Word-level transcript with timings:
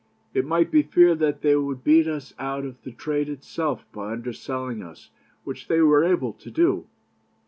It 0.33 0.45
might 0.47 0.71
be 0.71 0.81
feared 0.81 1.19
that 1.19 1.41
they 1.41 1.55
would 1.55 1.83
beat 1.83 2.07
us 2.07 2.33
out 2.39 2.65
of 2.65 2.81
the 2.81 2.91
trade 2.91 3.29
itself 3.29 3.85
by 3.91 4.13
underselling 4.13 4.81
us, 4.81 5.11
which 5.43 5.67
they 5.67 5.79
were 5.81 6.03
able 6.03 6.33
to 6.33 6.49
do.' 6.49 6.87